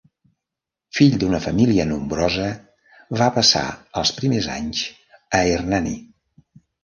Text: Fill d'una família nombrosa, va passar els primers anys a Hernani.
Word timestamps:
Fill 0.99 1.17
d'una 1.23 1.41
família 1.43 1.83
nombrosa, 1.89 2.47
va 3.21 3.27
passar 3.37 3.63
els 4.03 4.13
primers 4.21 4.49
anys 4.57 4.81
a 5.41 5.45
Hernani. 5.51 5.93